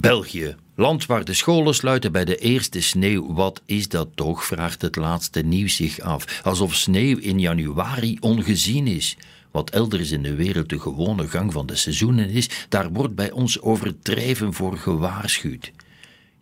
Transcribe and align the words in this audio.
België. 0.00 0.56
Land 0.74 1.06
waar 1.06 1.24
de 1.24 1.34
scholen 1.34 1.74
sluiten 1.74 2.12
bij 2.12 2.24
de 2.24 2.36
eerste 2.36 2.80
sneeuw. 2.80 3.32
Wat 3.32 3.62
is 3.66 3.88
dat 3.88 4.08
toch? 4.14 4.44
vraagt 4.44 4.82
het 4.82 4.96
laatste 4.96 5.40
nieuws 5.40 5.76
zich 5.76 6.00
af. 6.00 6.40
Alsof 6.42 6.74
sneeuw 6.74 7.18
in 7.18 7.40
januari 7.40 8.16
ongezien 8.20 8.86
is. 8.86 9.16
Wat 9.50 9.70
elders 9.70 10.10
in 10.10 10.22
de 10.22 10.34
wereld 10.34 10.68
de 10.68 10.80
gewone 10.80 11.28
gang 11.28 11.52
van 11.52 11.66
de 11.66 11.76
seizoenen 11.76 12.30
is, 12.30 12.48
daar 12.68 12.92
wordt 12.92 13.14
bij 13.14 13.30
ons 13.30 13.60
overdreven 13.60 14.54
voor 14.54 14.76
gewaarschuwd. 14.76 15.72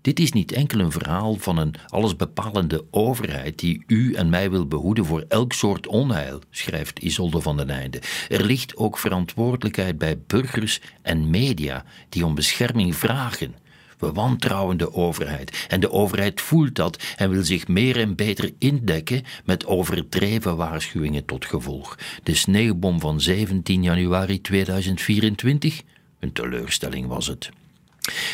Dit 0.00 0.20
is 0.20 0.32
niet 0.32 0.52
enkel 0.52 0.78
een 0.78 0.92
verhaal 0.92 1.34
van 1.34 1.58
een 1.58 1.74
allesbepalende 1.86 2.84
overheid 2.90 3.58
die 3.58 3.82
u 3.86 4.14
en 4.14 4.28
mij 4.28 4.50
wil 4.50 4.66
behoeden 4.66 5.04
voor 5.04 5.24
elk 5.28 5.52
soort 5.52 5.86
onheil, 5.86 6.40
schrijft 6.50 6.98
Isolde 6.98 7.40
van 7.40 7.56
den 7.56 7.70
Einde. 7.70 8.02
Er 8.28 8.44
ligt 8.44 8.76
ook 8.76 8.98
verantwoordelijkheid 8.98 9.98
bij 9.98 10.18
burgers 10.26 10.80
en 11.02 11.30
media 11.30 11.84
die 12.08 12.26
om 12.26 12.34
bescherming 12.34 12.96
vragen. 12.96 13.54
We 13.98 14.12
wantrouwen 14.12 14.76
de 14.76 14.92
overheid 14.92 15.66
en 15.68 15.80
de 15.80 15.90
overheid 15.90 16.40
voelt 16.40 16.74
dat 16.74 17.02
en 17.16 17.30
wil 17.30 17.44
zich 17.44 17.68
meer 17.68 17.96
en 17.96 18.14
beter 18.14 18.52
indekken 18.58 19.22
met 19.44 19.66
overdreven 19.66 20.56
waarschuwingen 20.56 21.24
tot 21.24 21.44
gevolg. 21.44 21.98
De 22.22 22.34
sneeuwbom 22.34 23.00
van 23.00 23.20
17 23.20 23.82
januari 23.82 24.40
2024? 24.40 25.82
Een 26.18 26.32
teleurstelling 26.32 27.06
was 27.06 27.26
het. 27.26 27.50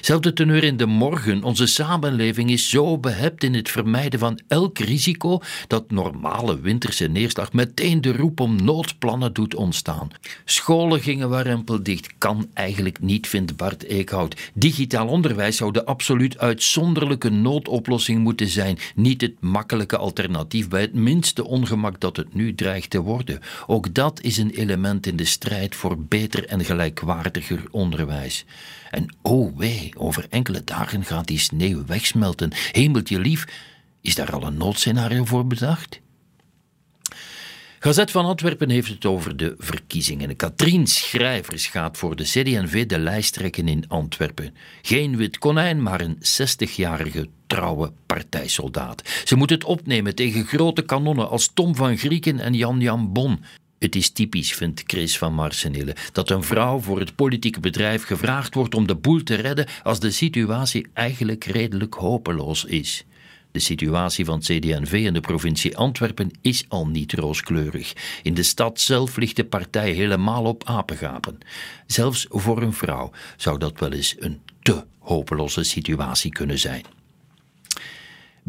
Zelfde 0.00 0.32
teneur 0.32 0.64
in 0.64 0.76
de 0.76 0.86
morgen. 0.86 1.42
Onze 1.42 1.66
samenleving 1.66 2.50
is 2.50 2.68
zo 2.68 2.98
behept 2.98 3.44
in 3.44 3.54
het 3.54 3.70
vermijden 3.70 4.20
van 4.20 4.40
elk 4.48 4.78
risico 4.78 5.40
dat 5.66 5.90
normale 5.90 6.60
winterse 6.60 7.06
neerslag 7.06 7.52
meteen 7.52 8.00
de 8.00 8.12
roep 8.12 8.40
om 8.40 8.64
noodplannen 8.64 9.32
doet 9.32 9.54
ontstaan. 9.54 10.10
Scholen 10.44 11.00
gingen 11.00 11.28
warempel 11.28 11.82
dicht. 11.82 12.18
Kan 12.18 12.48
eigenlijk 12.54 13.00
niet, 13.00 13.26
vindt 13.26 13.56
Bart 13.56 13.84
Eekhout. 13.84 14.50
Digitaal 14.54 15.08
onderwijs 15.08 15.56
zou 15.56 15.72
de 15.72 15.84
absoluut 15.84 16.38
uitzonderlijke 16.38 17.30
noodoplossing 17.30 18.20
moeten 18.22 18.48
zijn. 18.48 18.78
Niet 18.94 19.20
het 19.20 19.34
makkelijke 19.40 19.96
alternatief 19.96 20.68
bij 20.68 20.80
het 20.80 20.94
minste 20.94 21.44
ongemak 21.44 22.00
dat 22.00 22.16
het 22.16 22.34
nu 22.34 22.54
dreigt 22.54 22.90
te 22.90 23.00
worden. 23.00 23.40
Ook 23.66 23.94
dat 23.94 24.22
is 24.22 24.36
een 24.36 24.50
element 24.50 25.06
in 25.06 25.16
de 25.16 25.24
strijd 25.24 25.74
voor 25.74 25.98
beter 25.98 26.46
en 26.46 26.64
gelijkwaardiger 26.64 27.62
onderwijs. 27.70 28.44
En 28.90 29.16
oh 29.22 29.57
over 29.96 30.26
enkele 30.30 30.64
dagen 30.64 31.04
gaat 31.04 31.26
die 31.26 31.38
sneeuw 31.38 31.84
wegsmelten. 31.86 32.50
Hemeltje 32.72 33.20
lief, 33.20 33.44
is 34.00 34.14
daar 34.14 34.32
al 34.32 34.42
een 34.42 34.56
noodscenario 34.56 35.24
voor 35.24 35.46
bedacht? 35.46 36.00
Gazet 37.80 38.10
van 38.10 38.24
Antwerpen 38.24 38.70
heeft 38.70 38.88
het 38.88 39.04
over 39.06 39.36
de 39.36 39.54
verkiezingen. 39.58 40.36
Katrien 40.36 40.86
Schrijvers 40.86 41.66
gaat 41.66 41.96
voor 41.96 42.16
de 42.16 42.22
CD&V 42.22 42.86
de 42.86 42.98
lijst 42.98 43.32
trekken 43.32 43.68
in 43.68 43.84
Antwerpen. 43.88 44.54
Geen 44.82 45.16
wit 45.16 45.38
konijn, 45.38 45.82
maar 45.82 46.00
een 46.00 46.16
60-jarige 46.16 47.28
trouwe 47.46 47.92
partijsoldaat. 48.06 49.02
Ze 49.24 49.36
moet 49.36 49.50
het 49.50 49.64
opnemen 49.64 50.14
tegen 50.14 50.46
grote 50.46 50.82
kanonnen 50.82 51.28
als 51.28 51.50
Tom 51.54 51.74
van 51.74 51.96
Grieken 51.96 52.40
en 52.40 52.54
Jan 52.54 52.80
Jan 52.80 53.12
Bon. 53.12 53.44
Het 53.78 53.96
is 53.96 54.10
typisch, 54.10 54.54
vindt 54.54 54.82
Chris 54.86 55.18
van 55.18 55.34
Marsenille, 55.34 55.96
dat 56.12 56.30
een 56.30 56.42
vrouw 56.42 56.78
voor 56.78 56.98
het 56.98 57.14
politieke 57.14 57.60
bedrijf 57.60 58.04
gevraagd 58.04 58.54
wordt 58.54 58.74
om 58.74 58.86
de 58.86 58.96
boel 58.96 59.22
te 59.22 59.34
redden 59.34 59.66
als 59.82 60.00
de 60.00 60.10
situatie 60.10 60.86
eigenlijk 60.92 61.44
redelijk 61.44 61.94
hopeloos 61.94 62.64
is. 62.64 63.04
De 63.52 63.58
situatie 63.58 64.24
van 64.24 64.40
CD&V 64.40 64.92
in 64.92 65.12
de 65.12 65.20
provincie 65.20 65.76
Antwerpen 65.76 66.30
is 66.40 66.64
al 66.68 66.86
niet 66.86 67.12
rooskleurig. 67.12 67.92
In 68.22 68.34
de 68.34 68.42
stad 68.42 68.80
zelf 68.80 69.16
ligt 69.16 69.36
de 69.36 69.44
partij 69.44 69.90
helemaal 69.90 70.44
op 70.44 70.64
apengapen. 70.64 71.38
Zelfs 71.86 72.26
voor 72.28 72.62
een 72.62 72.72
vrouw 72.72 73.10
zou 73.36 73.58
dat 73.58 73.78
wel 73.78 73.92
eens 73.92 74.14
een 74.18 74.40
te 74.62 74.84
hopeloze 74.98 75.62
situatie 75.62 76.30
kunnen 76.30 76.58
zijn. 76.58 76.97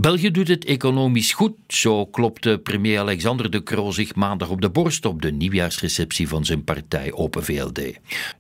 België 0.01 0.31
doet 0.31 0.47
het 0.47 0.65
economisch 0.65 1.33
goed, 1.33 1.55
zo 1.67 2.05
klopte 2.05 2.59
premier 2.63 2.99
Alexander 2.99 3.51
de 3.51 3.63
Croo 3.63 3.91
zich 3.91 4.15
maandag 4.15 4.49
op 4.49 4.61
de 4.61 4.69
borst 4.69 5.05
op 5.05 5.21
de 5.21 5.31
nieuwjaarsreceptie 5.31 6.27
van 6.27 6.45
zijn 6.45 6.63
partij 6.63 7.11
Open 7.11 7.43
VLD. 7.43 7.81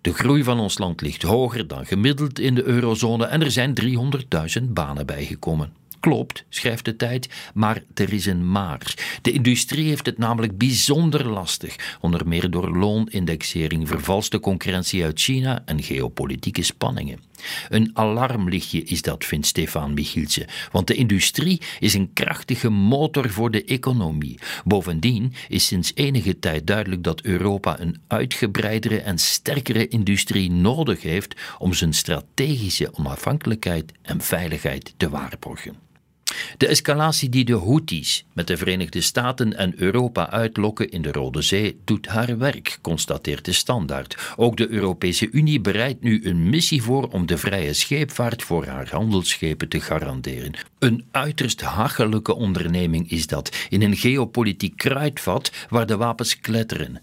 De 0.01 0.13
groei 0.13 0.43
van 0.43 0.59
ons 0.59 0.77
land 0.77 1.01
ligt 1.01 1.21
hoger 1.21 1.67
dan 1.67 1.85
gemiddeld 1.85 2.39
in 2.39 2.55
de 2.55 2.63
eurozone 2.63 3.25
en 3.25 3.41
er 3.41 3.51
zijn 3.51 3.73
300.000 4.59 4.63
banen 4.67 5.05
bijgekomen. 5.05 5.73
Klopt, 5.99 6.45
schrijft 6.49 6.85
de 6.85 6.95
tijd, 6.95 7.29
maar 7.53 7.83
er 7.93 8.13
is 8.13 8.25
een 8.25 8.51
maar. 8.51 8.93
De 9.21 9.31
industrie 9.31 9.87
heeft 9.87 10.05
het 10.05 10.17
namelijk 10.17 10.57
bijzonder 10.57 11.29
lastig, 11.29 11.97
onder 12.01 12.27
meer 12.27 12.49
door 12.49 12.77
loonindexering, 12.77 13.87
vervalste 13.87 14.39
concurrentie 14.39 15.03
uit 15.03 15.19
China 15.19 15.61
en 15.65 15.83
geopolitieke 15.83 16.63
spanningen. 16.63 17.28
Een 17.69 17.89
alarmlichtje 17.93 18.83
is 18.83 19.01
dat, 19.01 19.25
vindt 19.25 19.47
Stefan 19.47 19.93
Michielsen, 19.93 20.45
want 20.71 20.87
de 20.87 20.95
industrie 20.95 21.61
is 21.79 21.93
een 21.93 22.13
krachtige 22.13 22.69
motor 22.69 23.29
voor 23.29 23.51
de 23.51 23.63
economie. 23.63 24.39
Bovendien 24.65 25.33
is 25.47 25.65
sinds 25.65 25.91
enige 25.95 26.39
tijd 26.39 26.67
duidelijk 26.67 27.03
dat 27.03 27.21
Europa 27.21 27.79
een 27.79 28.01
uitgebreidere 28.07 29.01
en 29.01 29.17
sterkere 29.17 29.87
industrie 29.87 30.51
nodig 30.51 31.01
heeft 31.01 31.35
om 31.57 31.73
zijn 31.73 31.93
strategische 31.93 32.93
onafhankelijkheid 32.93 33.91
en 34.01 34.21
veiligheid 34.21 34.93
te 34.97 35.09
waarborgen. 35.09 35.88
De 36.57 36.67
escalatie 36.67 37.29
die 37.29 37.45
de 37.45 37.57
Houthis 37.57 38.25
met 38.33 38.47
de 38.47 38.57
Verenigde 38.57 39.01
Staten 39.01 39.57
en 39.57 39.73
Europa 39.75 40.29
uitlokken 40.29 40.89
in 40.89 41.01
de 41.01 41.11
Rode 41.11 41.41
Zee 41.41 41.79
doet 41.85 42.07
haar 42.07 42.37
werk, 42.37 42.77
constateert 42.81 43.45
de 43.45 43.53
Standaard. 43.53 44.33
Ook 44.35 44.57
de 44.57 44.69
Europese 44.69 45.29
Unie 45.31 45.61
bereidt 45.61 46.01
nu 46.01 46.25
een 46.25 46.49
missie 46.49 46.81
voor 46.81 47.07
om 47.07 47.25
de 47.25 47.37
vrije 47.37 47.73
scheepvaart 47.73 48.43
voor 48.43 48.65
haar 48.65 48.89
handelsschepen 48.91 49.69
te 49.69 49.79
garanderen. 49.79 50.53
Een 50.79 51.05
uiterst 51.11 51.61
hachelijke 51.61 52.35
onderneming 52.35 53.11
is 53.11 53.27
dat, 53.27 53.65
in 53.69 53.81
een 53.81 53.95
geopolitiek 53.95 54.77
kruidvat 54.77 55.51
waar 55.69 55.85
de 55.85 55.97
wapens 55.97 56.39
kletteren. 56.39 57.01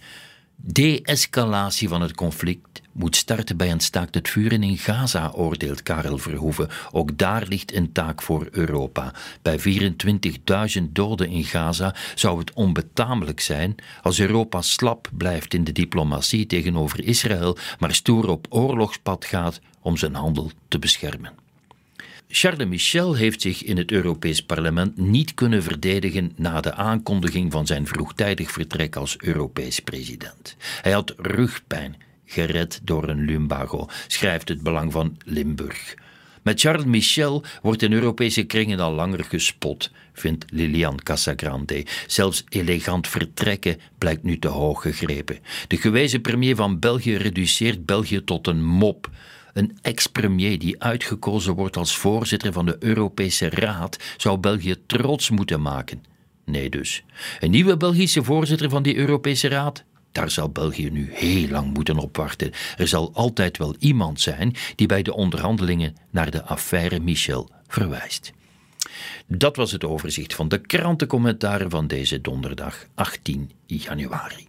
De-escalatie 0.56 1.88
van 1.88 2.00
het 2.00 2.14
conflict 2.14 2.82
moet 2.92 3.16
starten 3.16 3.56
bij 3.56 3.70
een 3.70 3.80
staakt 3.80 4.14
het 4.14 4.28
vuren 4.28 4.62
in 4.62 4.78
Gaza, 4.78 5.30
oordeelt 5.34 5.82
Karel 5.82 6.18
Verhoeven. 6.18 6.68
Ook 6.92 7.18
daar 7.18 7.46
ligt 7.48 7.74
een 7.74 7.92
taak 7.92 8.22
voor 8.22 8.48
Europa. 8.50 9.14
Bij 9.42 9.60
24.000 10.78 10.82
doden 10.90 11.28
in 11.28 11.44
Gaza 11.44 11.94
zou 12.14 12.38
het 12.38 12.52
onbetamelijk 12.52 13.40
zijn 13.40 13.74
als 14.02 14.20
Europa 14.20 14.62
slap 14.62 15.10
blijft 15.12 15.54
in 15.54 15.64
de 15.64 15.72
diplomatie 15.72 16.46
tegenover 16.46 17.04
Israël, 17.04 17.56
maar 17.78 17.94
stoer 17.94 18.28
op 18.28 18.46
oorlogspad 18.48 19.24
gaat 19.24 19.60
om 19.80 19.96
zijn 19.96 20.14
handel 20.14 20.50
te 20.68 20.78
beschermen. 20.78 21.45
Charles 22.28 22.66
Michel 22.66 23.14
heeft 23.14 23.40
zich 23.40 23.62
in 23.62 23.76
het 23.76 23.90
Europees 23.90 24.42
Parlement 24.42 24.96
niet 24.96 25.34
kunnen 25.34 25.62
verdedigen 25.62 26.32
na 26.36 26.60
de 26.60 26.74
aankondiging 26.74 27.52
van 27.52 27.66
zijn 27.66 27.86
vroegtijdig 27.86 28.50
vertrek 28.50 28.96
als 28.96 29.16
Europees 29.18 29.80
president. 29.80 30.56
Hij 30.82 30.92
had 30.92 31.14
rugpijn, 31.16 31.96
gered 32.24 32.80
door 32.82 33.08
een 33.08 33.24
lumbago, 33.24 33.88
schrijft 34.06 34.48
het 34.48 34.62
Belang 34.62 34.92
van 34.92 35.16
Limburg. 35.24 35.94
Met 36.42 36.60
Charles 36.60 36.84
Michel 36.84 37.44
wordt 37.62 37.82
in 37.82 37.92
Europese 37.92 38.42
kringen 38.42 38.80
al 38.80 38.92
langer 38.92 39.24
gespot, 39.24 39.90
vindt 40.12 40.44
Lilian 40.50 41.02
Casagrande. 41.02 41.86
Zelfs 42.06 42.44
elegant 42.48 43.08
vertrekken 43.08 43.80
blijkt 43.98 44.22
nu 44.22 44.38
te 44.38 44.48
hoog 44.48 44.82
gegrepen. 44.82 45.38
De 45.68 45.76
gewezen 45.76 46.20
premier 46.20 46.56
van 46.56 46.78
België 46.78 47.16
reduceert 47.16 47.86
België 47.86 48.24
tot 48.24 48.46
een 48.46 48.64
mop. 48.64 49.10
Een 49.56 49.78
ex-premier 49.82 50.58
die 50.58 50.82
uitgekozen 50.82 51.54
wordt 51.54 51.76
als 51.76 51.96
voorzitter 51.96 52.52
van 52.52 52.66
de 52.66 52.76
Europese 52.78 53.50
Raad 53.50 53.96
zou 54.16 54.38
België 54.38 54.74
trots 54.86 55.30
moeten 55.30 55.62
maken. 55.62 56.04
Nee 56.44 56.70
dus. 56.70 57.04
Een 57.40 57.50
nieuwe 57.50 57.76
Belgische 57.76 58.24
voorzitter 58.24 58.70
van 58.70 58.82
die 58.82 58.96
Europese 58.96 59.48
Raad? 59.48 59.84
Daar 60.12 60.30
zal 60.30 60.50
België 60.50 60.90
nu 60.90 61.10
heel 61.12 61.48
lang 61.48 61.74
moeten 61.74 61.98
op 61.98 62.16
wachten. 62.16 62.50
Er 62.76 62.88
zal 62.88 63.10
altijd 63.14 63.58
wel 63.58 63.74
iemand 63.78 64.20
zijn 64.20 64.54
die 64.74 64.86
bij 64.86 65.02
de 65.02 65.14
onderhandelingen 65.14 65.96
naar 66.10 66.30
de 66.30 66.42
affaire 66.42 67.00
Michel 67.00 67.50
verwijst. 67.66 68.32
Dat 69.26 69.56
was 69.56 69.72
het 69.72 69.84
overzicht 69.84 70.34
van 70.34 70.48
de 70.48 70.58
krantencommentaren 70.58 71.70
van 71.70 71.86
deze 71.86 72.20
donderdag 72.20 72.86
18 72.94 73.50
januari. 73.66 74.44